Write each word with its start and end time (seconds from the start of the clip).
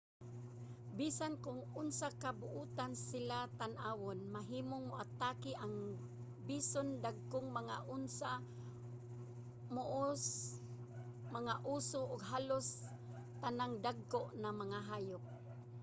bisan 0.97 1.33
kon 1.43 1.59
unsa 1.81 2.07
ka 2.21 2.31
buotan 2.41 2.93
sila 3.07 3.39
tan-awon 3.59 4.19
mahimong 4.35 4.83
moatake 4.91 5.51
ang 5.63 5.75
bison 6.47 6.87
dagkong 7.05 7.47
mga 7.59 7.77
osa 7.97 8.31
moose 9.75 10.27
mga 11.35 11.53
oso 11.75 11.99
ug 12.13 12.21
halos 12.31 12.67
tanang 13.43 13.73
dagko 13.87 14.21
nga 14.41 14.51
mga 14.61 14.79
hayop 14.89 15.23